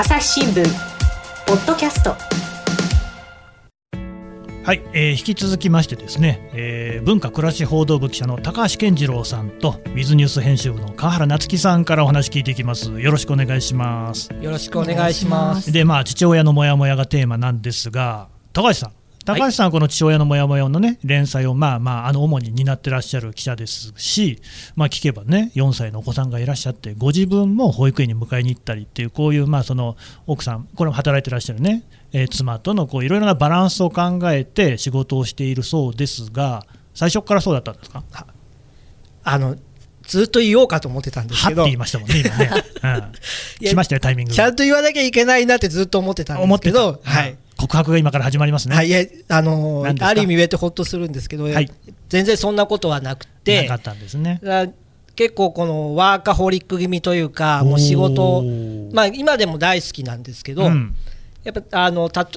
[0.00, 0.64] 朝日新聞
[1.44, 2.10] ポッドキャスト。
[4.62, 12.92] はい、えー、引き続きましてですね、えー、文化暮らし報道部記者の高橋健次郎さんとウィズニュース編集部の川原夏樹さんからお話聞いていきます。
[13.00, 14.30] よろしくお願いします。
[14.40, 15.72] よろしくお願いします。
[15.72, 18.97] でまあ父親のモヤモヤがテーマなんですが高橋さん
[19.28, 24.40] 高橋さんはこの父親のモヤモヤのね連載をまあまああの主に担ってらっしゃる記者ですし、
[24.74, 38.02] まあ、聞けばね4歳のお子さんがいらっしゃってご自分も保育園に迎えに行ったりっていうこういうまあその奥さんこれも働いてらっしゃるね、えー、妻とのこういろいろなバランスを考えて仕事をしているそうですが最初からそうだったんですか？
[39.24, 39.56] あの
[40.04, 41.64] ずっと言おうかと思ってたんですけど。
[41.64, 42.50] 言いましたもんね、今ね。
[43.60, 44.32] うん、来ましたよ、タイミング。
[44.32, 47.36] ちゃんと言わなきゃいけないなってずっと思ってたんですけど、はい。
[47.58, 48.76] 告白が今から始まりますね。
[48.76, 48.94] はい、
[49.28, 51.70] あのー、ある意味言えてほっとするんですけど、はい、
[52.08, 54.40] 全然そんなことはなくて、なかったんですね。
[55.16, 58.44] 結構このワーカホリック気味というか、もう仕事、
[58.92, 60.94] まあ今でも大好きなんですけど、うん、
[61.42, 62.28] やっぱあのた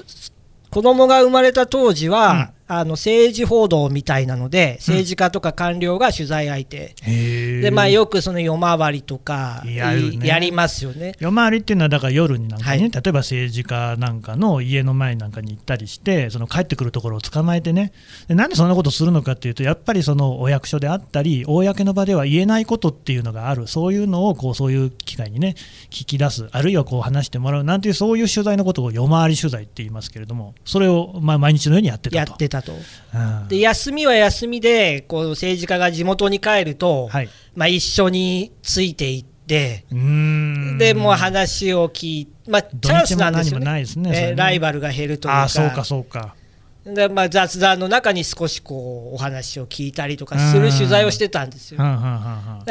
[0.70, 11.14] 子供が生まれた当時は、あの政治報道みたいなので、政治家とか官僚が取材相手、うん、でまあ、よくその夜回りとかや,、ね、やりますよね。
[11.18, 17.92] 夜回りっていうのは、だから夜になんかね、はい、例えば政治家なんかの家の前なんかに行ったりして、その帰ってくるところを捕まえてね、
[18.28, 25.56] でなんでそんなことするのかっていうと、やっぱりそのお役所であったり、公の場では言えないことっていうのがある、そういうのをこうそういう機会にね、
[25.90, 32.61] 聞き出す、あるいはこう話してもらうなんていう、そういう取材のことを夜回り取材って言いますけれども、それをまあ毎日のようにやってたと。
[32.70, 33.18] やってたと。
[33.18, 39.84] うんで休みは休みでこう政治家が地元に帰ると、はい、まあ、一緒についていって、
[40.78, 43.84] でもう話を聞いて、まあ、チャンスなんですよね。
[43.96, 44.34] ねね。
[44.36, 45.42] ライバルが減るというか。
[45.42, 46.34] あそうかそうか。
[46.84, 51.78] でまあ、雑談の中に少しこうお話を聞いたりとかする取材をしてたんですよ。
[51.78, 51.84] で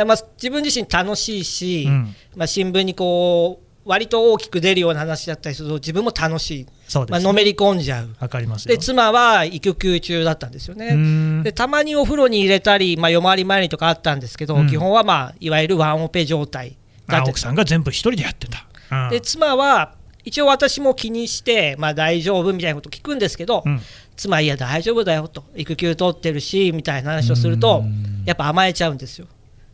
[0.04, 6.72] まあ、自分自身楽しいし、うん、まあ、新聞にこう割と大きく出るような話だったりすると自分も楽しい、ね、
[7.10, 8.10] まあのめり込んじゃう。
[8.20, 11.44] わかりますで妻は育休中だったんですよね。
[11.44, 18.66] でたまにお風呂に入れたり、まあ、夜回り前にとかあったんですけど、うん、基本は、まあ、いわゆるワンオペ状態だ奥さんが全部一人でやってた、
[19.06, 23.82] うん、で妻は一応私も気にして、まあ、大丈夫みたいなこと聞くんですけど、うん、
[24.16, 25.44] 妻いや大丈夫だよと。
[25.56, 27.84] 育休取ってるしみたいな話をすると
[28.26, 29.26] やっぱ甘えちゃうんですよ。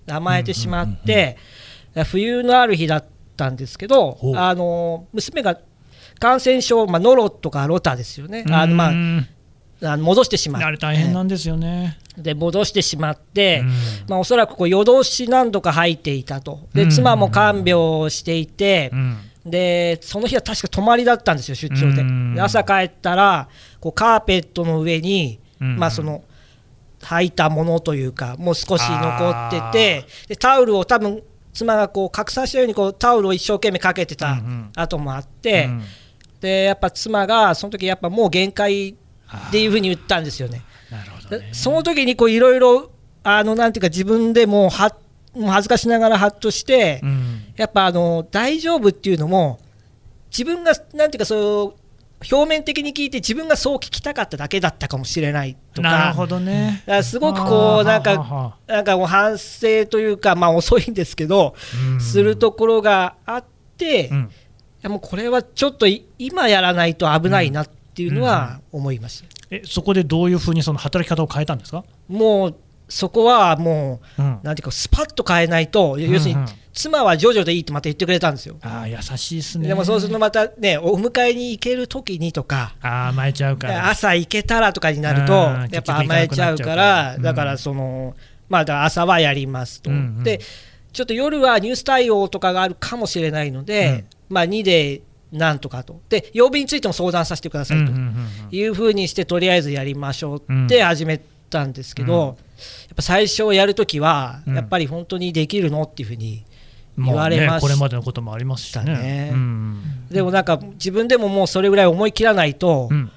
[0.09, 1.35] 甘えてしまって、
[2.05, 5.59] 冬のある日だったったんですけど、あの娘が
[6.19, 11.99] 感染症、まあ、ノロとかロタですよね、あのまあ、あの戻してしまって、あれ大変なんですよね。
[12.17, 13.63] で戻してしまって、
[14.09, 18.91] まあ、おそらくこう夜通し何度か入っていたと、で妻も看病していて、
[19.45, 22.03] でその日は確か泊まりだったんですよ、出張で。
[22.35, 23.47] で朝帰ったら
[23.79, 26.23] こうカーペットの上に、まあ、その
[27.01, 31.21] 履いたものというか、もう少し残ってて、でタオルを多分
[31.57, 34.37] 妻がこう拡散したようにこうタオルを一生懸命かけてた
[34.75, 35.83] 後もあって、うんうん、
[36.39, 38.95] でやっぱ妻がその時やっぱもう限界っ
[39.51, 40.61] ていうふうに言ったんですよね。
[41.31, 41.49] ね。
[41.53, 42.91] その時にこういろいろ
[43.23, 44.95] あのなんていうか自分でもは
[45.33, 49.57] もう恥ずかしながらハッとして、うん、やっぱあの大丈夫っていうのも
[50.29, 51.86] 自分がなんていうかそう
[52.19, 55.89] 表面的に聞いて自分がそう聞きたかっただけだったかもしれないとか。
[55.89, 56.83] なるほどね。
[57.03, 61.55] すごくこうなんかなんか反省というかまあ遅いんですけど
[61.99, 63.45] するところがあっ
[63.77, 64.09] て、
[64.83, 65.85] うもうこれはちょっと
[66.17, 71.83] 今やらないと危ないなっていうのは思いました、えそこでどういうふうにその働き方を変えたんですか？
[72.07, 72.55] もう
[72.89, 78.57] そこはもう、うん、なんていうかスパッと変えないと要するに、妻はジョジョでいいってまた言ってくれたんですよ。
[78.61, 79.67] ああ、優しいですね。
[79.67, 83.89] でもそうするとまたね、お迎えに行ける時にとか、あ甘えちゃうから。
[83.89, 85.33] 朝行けたらとかになると、
[85.71, 88.15] やっぱ甘えちゃうから、だからその、
[88.47, 89.89] まあ、朝はやりますと。
[89.89, 90.39] うんうん、で、
[90.93, 95.99] ちょっと夜はニュース対応とかがあるかもしれないので、うん、まあ、2でなんとかと。
[96.09, 97.91] で、曜日についても相談させてくださいと
[98.55, 101.19] いうふうにして、とりあえずやりましょうって始め
[101.49, 102.37] たんですけど、
[102.91, 106.45] っぱ最初やるときは、やっぱり本当にできるのっていうふうに。
[106.99, 113.11] 言われました、ね、これまでのこともありますしね、ねうん、でもなんか自分でももうそれぐらい思い切らないと、うん、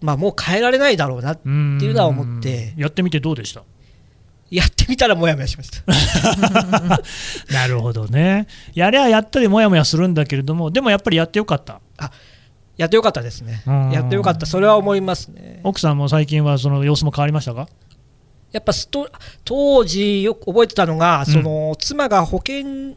[0.00, 2.74] まあもう変えられないだろうなっていうのは思って。
[2.76, 3.62] やってみてどうでした？
[4.50, 5.84] やってみたらもやもやしました。
[7.54, 8.48] なるほどね。
[8.74, 11.80] やりゃやったりもやもやするんだけれどもでもやっぱりやってよかった？
[11.98, 12.10] あ
[12.76, 13.62] やってよかったですね。
[13.92, 14.46] やってよかった。
[14.46, 15.60] それは思いますね。
[15.62, 17.68] 奥さんも最近はその様子も変わりましたか？
[18.52, 18.72] やっぱ
[19.44, 22.96] 当時よく覚えてたのが、その妻が保険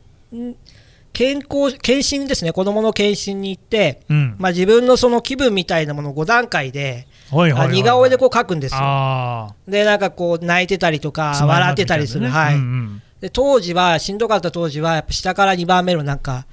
[1.14, 9.56] 健康検診ですね、子どもの検診に行って、うん、まあ、自分のその気分みたいなものを5段階で、似顔絵でこう書くんですよ。
[9.68, 16.48] で、なんかこう、泣いてたりとか、笑ってたりする、はい、うんうん、で当時は、しんどかった当時は、やっぱ下から2番目のなんか、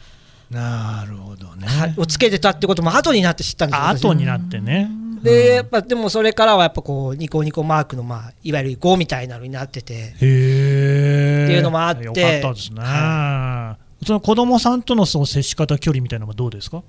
[0.51, 4.91] なるほどね、をつけてたってことも後になって知ったんですよ後になってね
[5.23, 9.95] でやっぱでもそれからはやっぱこうニコニコマークのまあいわゆる5みたいなのになってて。
[9.95, 12.05] へっていうのもあって。
[12.05, 16.83] よかったですね、はい、その子供さんとのその接し方距離みたいなのはどうですか？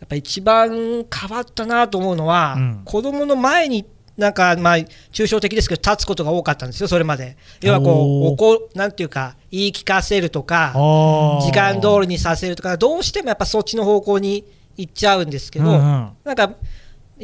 [0.00, 3.86] やっぱ一番変わったなと思うのは、うん、子供の前に
[4.16, 4.76] なんかまあ
[5.12, 7.36] 抽象的ですけど立つことが多かったんですよそれまで。
[7.62, 10.72] 要はこうおこなんていうか言い聞かせるとか
[11.42, 14.44] 時間通りにさせるとかどうしてもやっぱそっちの方向に
[14.76, 16.52] 行っちゃうんですけど、うんうん、なんか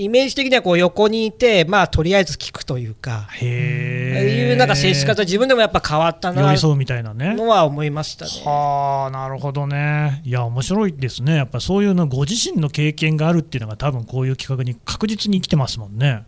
[0.01, 8.31] イメージ的にはこう横にいて、まあ、とりあえず聞くというか、へいうなんか接し方、自分でもやっぱ変わったな寄り添うみたいなねのは思いましたね。
[8.45, 10.23] はあ、なるほどね。
[10.25, 11.37] いや、面白いですね。
[11.37, 16.25] やっぱそういうの、ご自身の経験があるっていうのが、多分こういう企画に確実に生きてますもんね。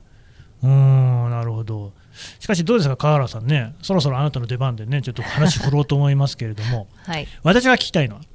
[0.62, 1.92] うん、なるほど。
[2.38, 8.26] しかしどうですか、川原さんね、そろそろあなたの出番でね、ちょっと話振ろうと思いますけれども、 はい、私が聞きたいのは、こ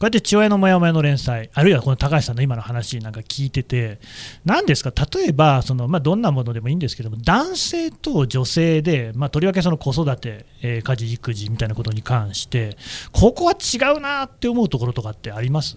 [0.00, 3.98] うやって父親のモヤモヤの連載、あるいはこの高橋さんの今の話なんか聞いてて、
[4.44, 12.76] 何ですか、例えばその、まあ、どんなものでもいいんですけども、男性と女性で、まあ、とりわけその子育て、えー、家事、育児みたいなことに関して、
[13.12, 15.76] ここは違うなって思うところとかってあります？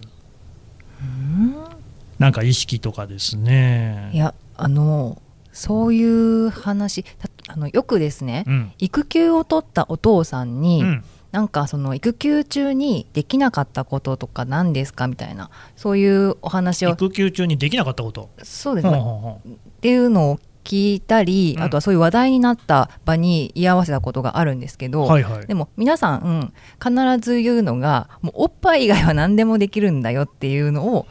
[2.18, 4.10] なんか意識とかですね。
[4.12, 5.22] いやあの
[5.52, 7.04] そういう話
[7.46, 15.08] あのよくですね、うん、育休を取ったお父さんに、うん、なんかその育休中にできなかったこととか何ですか？
[15.08, 15.50] みたいな。
[15.76, 16.90] そういうお話を。
[16.90, 18.30] 育休中にできなかったこと？
[18.42, 18.90] そうです。
[18.90, 26.52] ねっていうのを聞いたり、うん、あとはそういう話題になった場に居合わせたことがあるんですけど、はいはい、でも皆さん、
[26.82, 31.06] 必ず言うのがもうおっぱい以外は何でもできるんだよっていうのを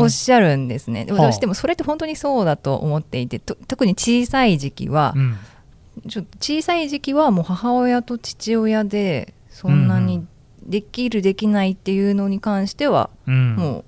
[0.00, 1.04] おっしゃるんですね。
[1.04, 5.36] でもでもそれって本当にそうだと思っていて特に小さい時期は、うん、
[6.08, 10.26] ちょ小さい時期はもう母親と父親でそんなに
[10.62, 13.78] できる、できないっていうのに関しては、うん、も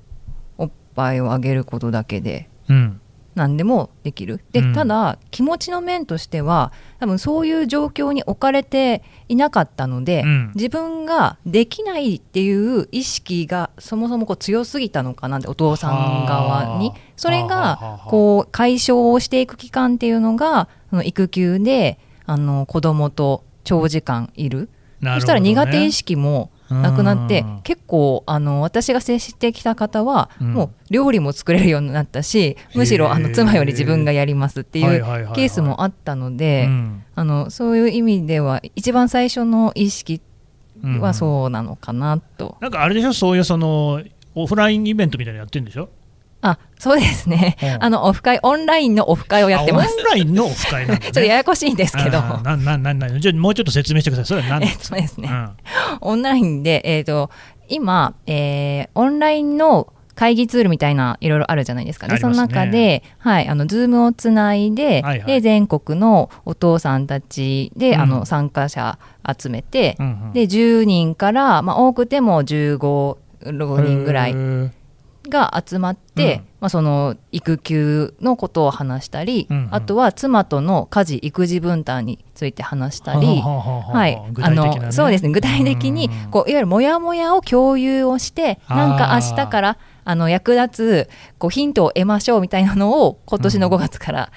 [0.59, 2.51] うおっぱいをあげることだけで。
[2.69, 3.01] うん。
[3.35, 4.45] 何でもできる。
[4.53, 6.71] で、うん、ただ気持ちの面としては
[7.01, 16.93] 多分そういう状況に置かれていなかったので、うん、自分ができないっていう意識がそもそもこう強すぎたのかなってお父さん側に。
[17.17, 22.37] それがこう解消をしていく期間っていうのがその育休であ。
[22.37, 24.69] の子供と長時間いる。
[25.03, 35.05] ね、そしたら苦手意識もなくなって結構あの私が接してきた方は、もう料理も作れるようになったしむしろあの妻より自分がやりますっていう
[35.35, 36.69] ケースもあったので
[37.15, 40.23] あのそういう意味では一番最初の意識
[41.01, 42.57] はそうなのかなと。
[42.61, 43.13] なんかあれでしょ？
[43.13, 44.03] そういうその
[44.35, 45.91] オフラインイベントみたいなのやってるんでしょ？
[46.43, 49.97] あそうですね、うん、あのオフ会オンラインのオフ会をやってます。
[49.97, 52.21] オンラインのオフ会ね、 ちょっとややこしいんですけど。
[52.21, 54.43] ななななじゃもうちょっと説明してください。
[54.43, 55.51] それは何ですか、えっとですね、うん、
[56.01, 57.31] オンラインで、えーと、
[57.69, 62.07] 今、えー、オンラインの会議ツールみたいないろいろあるじゃないですか。
[62.09, 62.21] ね、ね。
[62.21, 68.99] その中で、はい、あの Zoom をつないではいはい、で全国のお父さんたちで、うん、あの参加者
[69.41, 74.35] 集めて、うんうん、で10人から、まあ、多くても15人ぐらい
[75.29, 94.33] が集まって、うん、まあ、その育休のことを話したり、うんうん、あとは妻との家事育児分担について話したり、はい、あのそうですね具体的にこういわゆるモヤモヤを共有をしてなんか明日からあの役立つこうヒントを得ましょうみたいなのを今年の5月から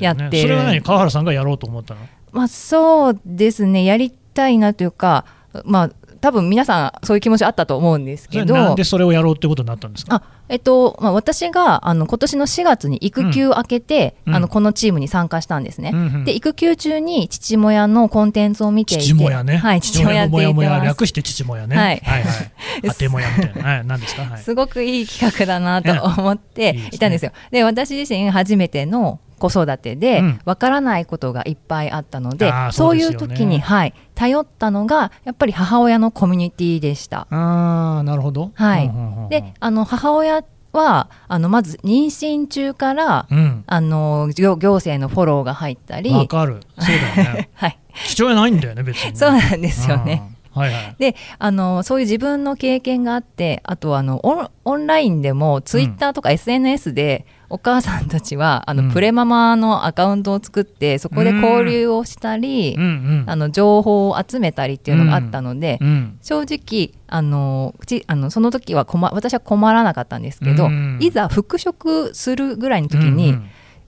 [0.00, 0.82] やってうん、ね、それは何？
[0.82, 2.00] 川原さんがやろうと思ったの、
[2.32, 3.84] まあ、そうですね。
[3.84, 5.24] やりたいなというか
[5.64, 5.90] まあ
[6.26, 8.52] 多分皆さんそういう気持ちあったと思うんですけど。
[8.52, 10.16] なんでそれをやろうってことになったんですか？
[10.16, 19.04] あ、えっとまあ、私があの今年の4月に育休明けて、うん、あのこのチームに参加したんですね、うんうん、で育休中に父親のコンテンツを見ていて。
[19.04, 19.58] 父親ね。
[19.58, 20.84] はい父親って言ってます。
[20.84, 21.76] 略して父親ね。
[21.76, 22.50] はい、はいはい、
[22.82, 27.30] 当てもやみたいな、はい、何ですか、はい、すごくいい企画だなと思って いたんですよ。
[27.52, 37.26] で、ね、私自身初めての子育てでわからないことがいっぱいあったので、うん、そういう時に、はい、頼ったのがやっぱり母親のコミュニティでした。
[37.30, 38.90] あなるほど、はい、
[39.30, 46.12] であの母親はあのまず妊娠中から、うん、あの行政のフォローが入ったり。
[46.12, 46.60] わかる。
[46.78, 54.20] そうだよね、 はい、父親ないんだよね別に、そうなんですよね、はいはい、であのそういう自分の経験があってあとあの
[54.64, 67.74] オンラインでもツイッターとか SNS で、お母さんたちはあの、うん、プレママのアカウントを作ってそこで交流をしたり、うん、あの情報を集めたりっていうのがあったので、うん、正直あの
[68.06, 70.68] あのその時は困私は困らなかったんですけど、
[71.00, 73.36] いざ復職するぐらいの時に、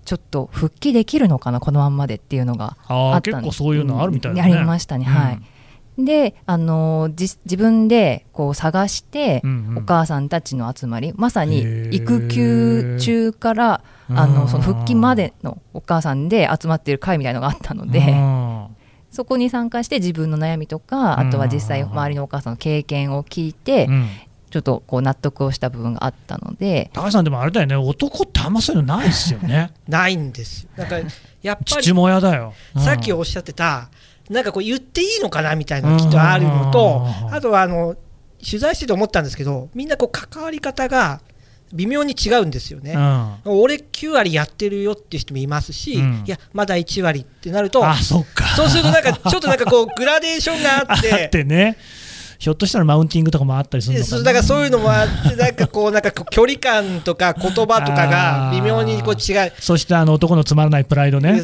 [0.05, 3.59] ちょっと復帰できるのかなこのまんまでっていうのがあったんです。
[3.59, 5.41] 結構そういうのあるみたいな、ね、ありましたね、はい。
[5.99, 18.15] であの自分でこう探して、うんうん、お母さんたちの集まりまさに育休中からあのその復帰までのお母さんで集まっている会みたいのがあったので。
[19.11, 23.89] そこに参加して自分の悩みとかあとは実際周りのお母さんの経験を聞いて、
[24.51, 26.91] ちょっとこう納得をした部分があったので。
[26.93, 27.75] 高橋さんでもあれだよね。
[27.75, 29.73] 男ってあんまそういうのないですよね。
[29.89, 30.71] ないんですよ。
[30.77, 30.99] なんか
[31.43, 33.89] やっぱり父親だよ、うん、さっきおっしゃってた
[34.31, 37.97] なんかこう言っていいのかなみたいなのがきっとあるのとあとはあの
[38.45, 41.21] 取材してて思ったんですけどみんなこう関わり方が
[41.73, 47.83] 微妙に違うんですよね、うん、俺9割やってるよっていう人もいますし、うん、いやまだ1割ってなると
[48.57, 51.77] そうするとなんかちょっとなんかこうグラデーションがあって あってね
[52.39, 54.23] ひょっとしたらマウンティングとかもあったりするのかな。
[54.23, 59.53] だからそういうのもあってなんかこうなんか距離感とか言葉とかが 微妙にこう違う。
[59.59, 61.43] そしてあの男のつまらないプライドね。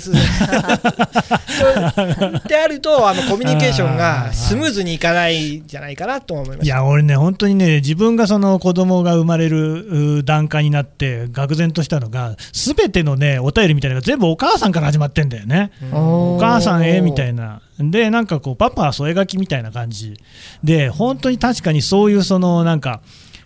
[2.47, 6.65] で あるとあのコミュニケーションがスムーズにいかないんじゃないかなと思います。
[6.65, 15.73] いや俺ね本当にね自分がその子供が生まれる段階になって愕然としたのがすべてのねお便りみたいなのが全部お母さんから始まってんだよね。
[15.93, 20.19] お母さんえみたいなでなんかこうパパは添え書きみたいな感じ。
[20.63, 23.01] で本当に確かにそういうそのなんか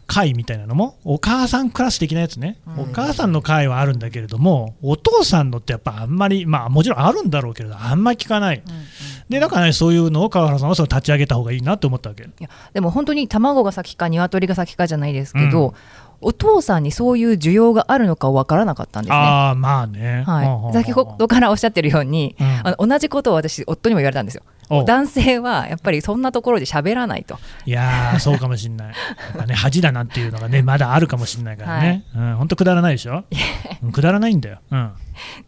[0.08, 8.84] 会みたいなのもお母さんクラス的なやつね、お母さんの会はあるんだけれどもお父さんのってやっぱあんまりまあもちろんあるんだろうけれどあんまり聞かない、うんうん、
[9.28, 12.24] でだからねそういうのを川原さんはその立ち上げた方がいいなと思ったわけ。
[12.24, 15.74] いやでも本当に卵が先か鶏が先かじゃないですけど、うん
[16.20, 19.16] お父さんにそういう需要があるのか分からなかったんですね。
[19.16, 24.42] あまあね、はい、先ほどからおっしゃってるように、うん、あの同じことを私夫にも言われたんですよ。
[24.84, 27.38] 男性はやっぱりそんなところで喋らないと。
[27.64, 28.94] いやーそうかもしれない。
[29.38, 33.24] やね 恥だなっていうのがねまだあるかもしれないからね、はい、うん本当くだらないでしょ？
[33.92, 34.92] くだらないんだよ、うん、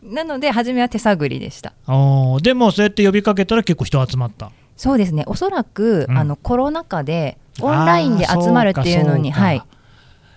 [0.03, 1.73] なので初めは手探りでした。
[1.87, 4.51] おでもそうやって呼びかけたら結構人集まった。
[4.77, 5.25] そうですね。
[5.27, 9.63] おそらく、うん、あのコロナ禍でオンラインで集まるっていうのにはい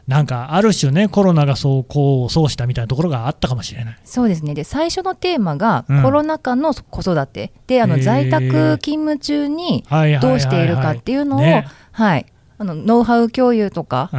[0.07, 3.97] なんかある種ねコロナがそうこうそうしたみたいなところがあったかもしれない。
[4.03, 4.53] そうですね。
[4.53, 7.51] で最初のテーマが、コロナ禍の子育て。
[7.67, 9.83] であの在宅勤務中に
[10.21, 12.25] どうしているかっていうのを、はい。
[12.59, 14.09] あのノウハウ共有とか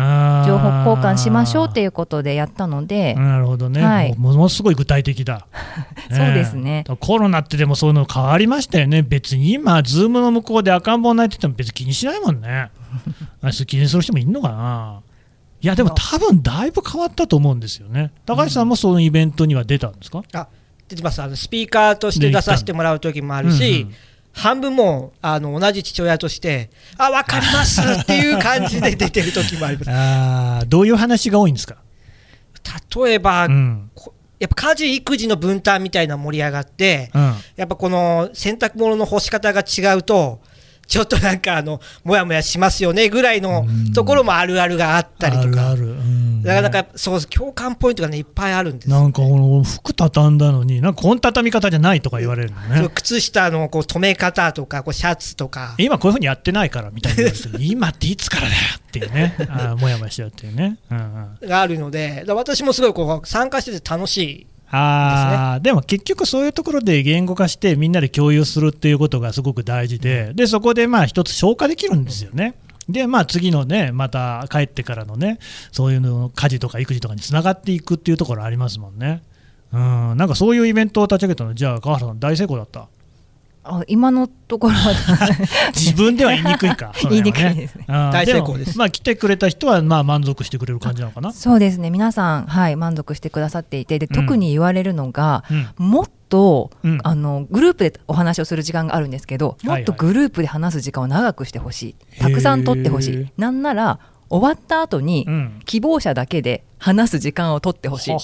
[0.46, 5.46] 情報交換しましょうっていうことでやったのでなるほどね、はい、ものすごい具体的だ。
[6.10, 9.02] そうですね、コロナってでもそういうの変わりましたよね。
[9.02, 12.70] 別に今ズームの向こうで赤ん坊泣いてても別に気にしないもんね。
[13.66, 15.00] 気にする人もいるのかな
[15.64, 18.12] いやでも多分だいぶ変わったと思うんですよね。
[18.26, 20.46] 高橋さんもそのイベントには出たんですか、あ
[20.88, 21.22] 出てます。
[21.22, 23.94] あのスピーカーとして出させてもらう時もあるし、うんうん、
[24.34, 26.68] 半分もあの同じ父親として
[26.98, 29.88] あ分かりますっていう感じで出てる時もあります。
[29.90, 31.76] あどういう話が多いんですか？
[33.02, 33.90] 例えば、うん、
[34.38, 40.40] やっぱ家事育児の分担みたいな盛り上がって、うん、やっぱこの洗濯物の干し方が違うと
[40.86, 45.70] ちょっとなんかあのもやもやしますよねぐらいのところもあるあるがあったりとか。
[45.70, 46.34] あるある。
[46.44, 52.88] だからなんかそう共感ポイントがねいっぱいあるんです、ね、なんかこの服畳んだのになんかこの畳み方じゃないとか言われるのね。
[52.94, 55.74] 靴下のこう留め方とかこうシャツとか。
[55.78, 59.34] 今こういうふうにやってないからみたいな今っていつからだよっていうね。
[59.48, 60.98] あもやもやしちゃうっていうね、うん
[61.42, 72.54] うん、があるので私もすごいこう参加してて楽しいあでも結局そういうところで言語化してみんなで共有するっていうことがすごく大事ででそこでまあ一つ消化できるんですよね。
[72.88, 75.38] でまあ、次のね、また帰ってからのね、
[75.72, 79.22] そういうの家事とか育児とかにつながっていくっていうところありますもんね。
[79.72, 82.88] うん、なんかそういうイベントを立ち上げたの、じゃあ、川原さん、大成功だった
[83.64, 84.92] あ今のところは。
[85.74, 87.86] 自分では言いにくいか、 言いにくいですね。
[87.88, 88.76] 大成功です。
[88.78, 91.32] まあ来てくれた人はまあ満足してくれる感じなのかな。
[91.32, 91.90] そうですね。
[91.90, 95.44] 皆さんはい満足してくださっていてで特に言われるのが、
[95.78, 103.26] うん、もっと、うん、あのグループでお話をする時間があるんですけどもっとグループで話す時間を長くしてほしい、はいはい、たくさん取ってほしい。
[103.38, 103.98] なんなら
[104.34, 105.28] 終わった後に
[105.64, 108.16] 希望者だけで話す時間を取ってほしい。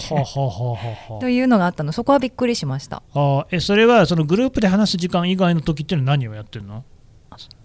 [1.21, 1.93] というのがあったの。
[1.93, 3.05] そこはびっくりしました。
[3.14, 6.83] あえそれはそのグループで話す時間以外の時っていうのは何をやってるの？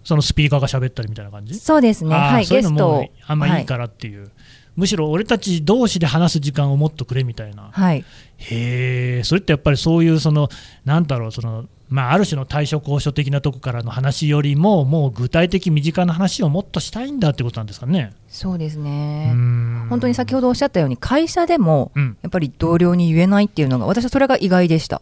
[0.04, 1.58] そのスピーカーが喋ったりみたいな感じ？
[1.58, 2.14] そうですね。
[2.14, 4.30] はいゲストあんまいいからっていう、はい、
[4.76, 8.04] むしろ俺たち同士で話す時間をもっとくれみたいな、はい、
[8.36, 10.48] へえそれってやっぱりそういうその
[10.84, 18.12] なんだろうそのまあ、ある種の対処交渉的なところからの話よりも、もう具体的、身近な話をもっとしたいんだってことなんですかね。
[18.28, 19.32] そうですね
[19.88, 25.00] 本当に先ほどおっしゃったように、会社でもやっぱり同僚に言えないっていうのが、私はそれが意外でした。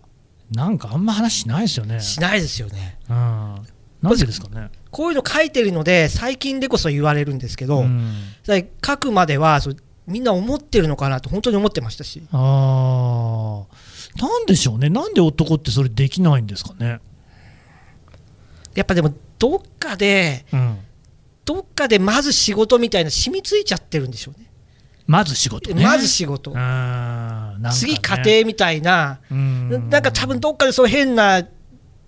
[0.54, 2.00] なんかあんま話しないですよね。
[2.00, 2.98] しないですよね。
[3.08, 4.70] うん、なんでですかね。
[4.94, 7.84] こういうの書いてるので、最近でこそ言われるんですけど、
[8.86, 9.72] 書くまではそ
[10.06, 12.22] みんな思ってるのかなと、本当に思ってましたし。
[12.30, 13.64] あ
[14.16, 17.00] なんでしょうね、なんで男ってそれできないんですかね。
[18.76, 20.78] やっぱでも、どっかで、うん、
[21.44, 24.48] どっかでまず仕事みたいな染みついちゃってるんでしょうね。
[25.08, 26.56] まず仕事、ね、まず仕事、ね、
[27.72, 31.44] 次家庭みたいな、なんか多分どっかでそう変な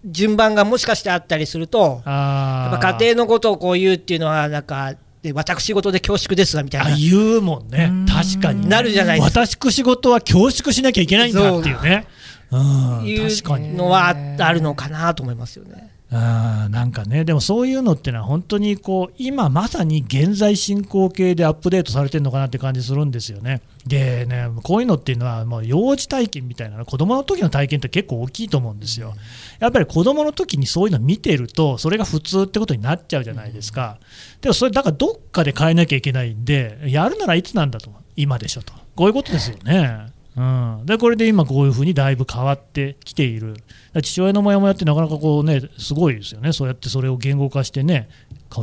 [0.06, 6.96] 順番がもしかしてあったりすると、やっぱ家庭のことをこう言うっていうのは、なんか、で私事で恐縮ですがみたいな。
[6.96, 8.68] 言うもんね、確かに。
[8.68, 9.46] なるじゃないですか。
[9.46, 12.06] 私事は恐縮しなきゃいけないんだっていうね。
[12.52, 12.56] う
[13.02, 13.28] ん、いう
[13.74, 15.90] のはあるのかなと思いますよね。
[16.08, 23.60] あなんかね、でもそういうのってのは、本当にこう今まさに現在進行形でアップデートされてるのかなって感じするんですよね。
[23.86, 29.14] でね、こういうのっていうのは、もう幼児体験みたいな、子供の時の体験って結構大きいと思うんですよ。
[29.58, 33.98] やっぱり子供の時にそういうの見てると、それが普通ってことになっちゃうじゃないですか。
[34.40, 40.14] でもそれ、だからどっかで変えなきゃいけないんで、やるならいつなんだと、今でしょと、こういうことですよね。
[40.36, 43.54] うん、でこれで今こういうふうにだいぶ変わってきている。
[44.02, 46.52] 父親のモヤモヤってなかなかこうねすごいですよね。
[46.52, 48.08] そうやってそれを言語化してね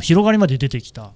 [0.02, 1.14] 広がりまで出てきた。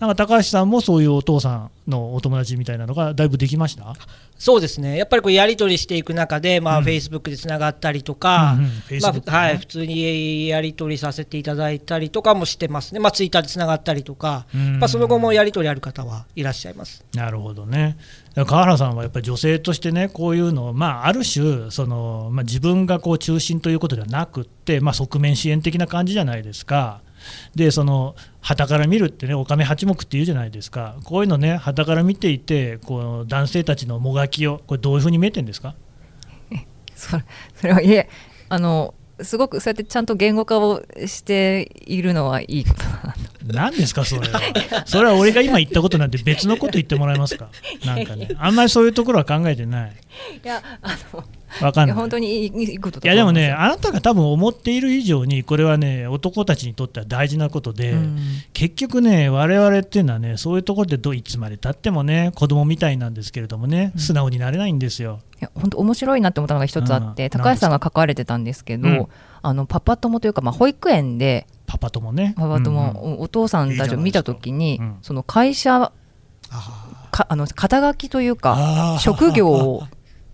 [0.00, 3.94] なんか高橋さんもそういうお父さんのお友達みたいなのがだいぶできました？
[4.38, 8.56] そうですね、やっぱりこうやり取りしていく中で、まあ、フェイスブックでつながったりとか、
[8.88, 14.46] 普通にやり取りさせていただいたりとかもしてますね、まあ、ツイッターでつながったりとか、
[14.78, 17.04] まあ、その後もやり取りある方はいらっしゃいます。
[17.14, 17.98] なるほどね、
[18.34, 27.02] 川原さんはやっぱり女性としてね、こういうのを、まあ、ある種、そのまあ、自分がこう中心ということではなくって、まあ、側面支援的な感じじゃないですか。
[27.54, 35.74] でその旗から見るってねおかめ八目っていうじゃないですかこういうのね旗から見ていてこの男性たちのもがきをこれどういうふうに見えてんですか？
[36.94, 37.24] それ
[37.54, 38.08] それはいえ
[38.48, 43.29] あのすごくそうやってちゃんと言語化をしているのはいいことだなと。
[43.52, 44.40] 何ですかそれは。
[44.86, 47.48] それは俺が今言ったことなんて別のこと言ってもらえますか？
[47.84, 49.92] なんかね、あんまりそういうところは考えてない。
[50.44, 51.24] いやあの
[51.60, 51.96] わかんない。
[51.96, 58.18] 本当にいいこといやでもね、あなたが多分思っている以上に、これはね、男たちにとっては大事なことで、うん、
[58.52, 65.20] 結局ね、我々っていうのはね、そういうところでどいつまでたってもね、子供みたいなんですけれどもね、素直になれないんですよ。
[65.40, 69.06] いや本当面白いなって思ったのが一つあって、うん、高橋さんが書かれてたんですけど、うん、
[69.42, 72.34] あのパパ友というか、まあ、保育園でパパ友ね。
[72.36, 75.92] パパ友、うんうん、お父さんたちを見た時に、いいその会社
[77.12, 79.84] かあの肩書きというか職業を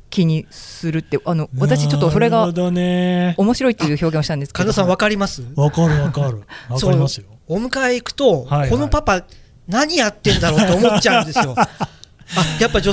[0.08, 4.64] 気にするってあの私ちょっとそれが面白いっていう表現をしたんですけど。
[4.64, 5.42] 神田さん分かります？
[5.42, 6.42] 分かる分かる。
[6.68, 7.26] 分かりますよ。
[7.48, 9.22] お迎え行くと、はいはい、このパパ
[9.68, 11.54] 何やってんだろうって思っちゃうんですよ。
[12.34, 12.92] あやっぱ女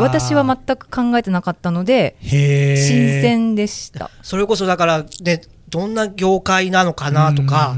[0.00, 2.76] 私は全く考えてなかったので新
[3.22, 4.10] 鮮でした。
[4.22, 7.76] それこそだからねどんな業界なのかなとか、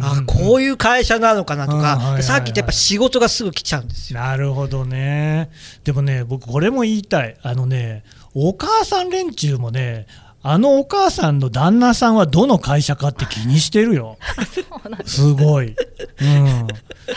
[0.00, 4.20] あこういう会社なのかなとか、さっき言ったやっぱ仕事がすぐ来ちゃうんですよ。
[4.20, 5.50] なるほどね。
[5.84, 7.36] でもね、僕、これも言いたい。
[7.42, 10.06] あのね、お母さん連中もね、
[10.46, 14.18] あのお母さんの旦那さんはどの会社かって気にしてるよ。
[15.06, 15.68] すごい。
[15.68, 16.66] うん。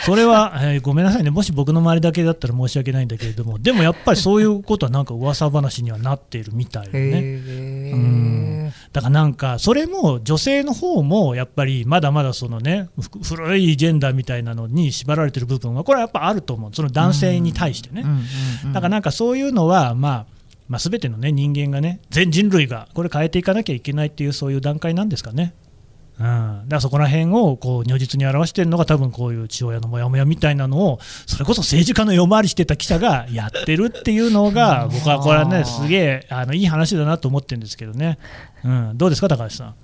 [0.00, 1.30] それは、えー、ごめんなさいね。
[1.30, 7.18] もし僕の周りだけだったら申し訳ないんだけれども、でもやっぱりそういうことはなんか噂話にはなっているみたいでね。
[7.92, 8.27] うん。
[8.92, 12.88] だからなんか、それも女性の方もやっぱりまだまだそのね、
[13.22, 16.70] 古いジェンダーみたいなのに縛られてる部分は、これはやっぱあると思う。
[16.74, 18.04] その男性に対してね。
[18.72, 25.54] だからなんかそういうのは、まあ、まあ、全ての、ね、人間がね全人類がこれ変えていかなきゃいけないっていうそういう段階なんですかね。
[26.20, 38.18] うん、だからそこら辺をこう如実に表しているのが多分こういう父親のモヤモヤみたいなのをそれこそ政治家の夜回りしてた記者がやってるっていうのが僕はこれはねすげえあのいい話だなと思ってるんですけどね、
[38.64, 39.74] うん、どうですか高橋さん？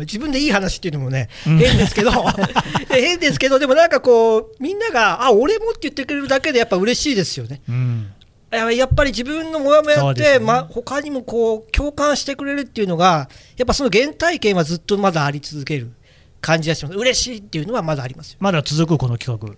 [0.00, 2.10] 自分でいい話っていうのもね、変ですけど
[2.90, 7.60] 変ですけどでもなんかこうみんながあ俺もって言ってくれるだけでやっぱ嬉しいですよね。
[7.68, 8.12] うん
[8.50, 10.38] やっぱり自分のモヤモヤって、ね。
[10.40, 15.92] ま、他にもこう共感してくれるっていうのがやっぱその原体験はずっとまだあり続ける
[16.40, 16.96] 感じがします。
[16.96, 19.54] 嬉しいっていうのはまだありますまだ続くこの企画。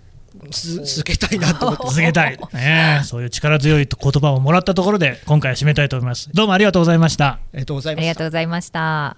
[0.50, 1.86] 続けたいなと思って。
[1.88, 6.30] 続けたい、ね、 そういう力強い言葉をもらったところで今回は締めたいと思います。
[6.32, 7.26] どうもありがとうございました。
[7.26, 8.08] ありがとうございました。
[8.08, 9.16] ありがとうございました。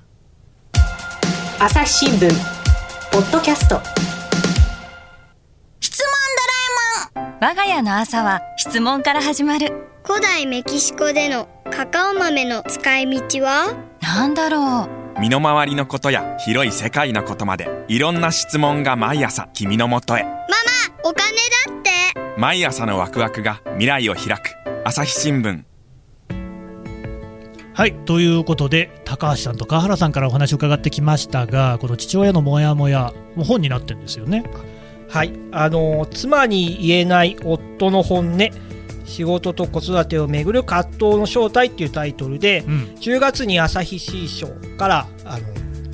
[1.60, 2.30] 朝日新聞
[3.12, 4.13] ポッドキャスト
[7.44, 9.86] 我が家の朝は質問から始まる。
[10.02, 13.74] 古代メキシコでのカカオ豆の使い道は？
[14.00, 15.20] 何だろう。
[15.20, 20.22] 身の回りのことや広い世界のことまでいろんな質問が毎朝君のもとへ。
[20.22, 20.40] ママ
[21.04, 21.36] お金
[21.76, 22.40] だって。
[22.40, 24.54] 毎朝のワクワクが未来を開く。
[24.82, 25.64] 朝日新聞。
[27.74, 34.44] はいということで高橋さんと川原さんからお話を伺ってきましたがこの父親のモヤモヤもう本になってるんですよね
[35.08, 35.32] はい。
[35.52, 38.38] あの妻に言えない夫の本音。
[39.04, 45.44] 仕事と子育てをめぐる葛藤の正体っていうタイトルで、うん、10月に朝日新書からあの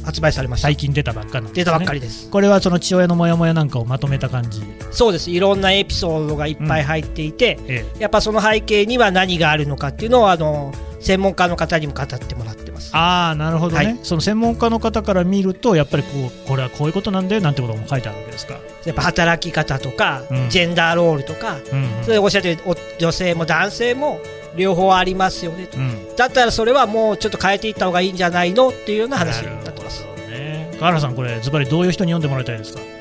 [0.05, 0.69] 発売されました。
[0.69, 2.31] 最近出たばっかなんです、ね、出たばっかりです。
[2.31, 4.63] これはその父親のモヤモヤなんかをまとめた感じ。
[4.91, 5.31] そうです。
[5.31, 12.50] いろんなエピソードがいっぱい入っていて、うんええ、やっぱその背景には何があるのかっていうのをあの専門家の方にも語ってもら
[12.93, 18.59] ああなるほどね、はい、その専門家の方から見るとやっぱりこうこれはこういうことなんでなんてことも書いてあるわけですか？
[18.85, 22.63] やっぱ働き方とか、うん、ジェンダーロールとか、うんうん、それおっしゃってる
[22.99, 24.21] 女性も男性も
[24.57, 28.69] 両方ありますよねと、うん、だったらそれはもうちょっと変えていった方がいいんじゃないの？
[28.69, 30.05] っていうような話になってます。
[30.29, 32.81] ね、川原さんこれズバリどういう人に読んでもらいたいですか？
[32.81, 33.00] お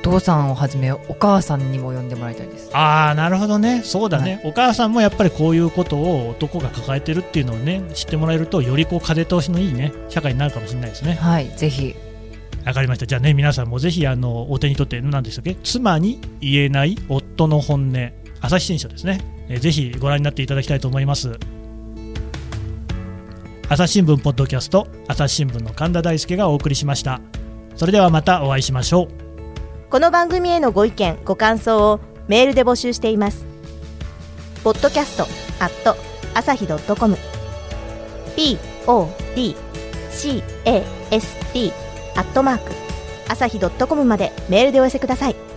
[0.00, 2.70] 父さんをはじめお母さんにも読んでもらいたいです。
[2.74, 3.82] ああなるほどね。
[3.84, 11.14] そうだね、はい、お母さんもやっぱりこういうことを男が抱えてるっていうのをね知ってもらえるとよりこう風通しのいいね社会になるかもしれないですね。
[11.14, 11.94] はいぜひ。
[12.64, 13.06] わかりました。
[13.06, 15.54] じゃあね皆さんもぜひあのお手に取って何でしたっけ？
[15.56, 18.12] 妻に言えない夫の本音。
[18.42, 21.38] 朝日新書ですね、えー、ぜひご覧になっていただきたいと思います。
[23.68, 27.20] 朝日新聞ポッドキャスト朝日新聞の神田大輔がお送りしました。
[27.76, 29.29] それではまたお会いしましょう
[29.90, 31.98] この番組へのご意見ご感想を
[32.28, 33.44] メールで募集しています。
[34.62, 35.24] ポッドキャスト
[35.64, 35.96] アット
[36.32, 37.16] 朝日ドットコム。
[38.36, 40.44] Podcast
[42.14, 42.70] アットマーク
[43.28, 45.49] 朝日ドットコムまでメールでお寄せください。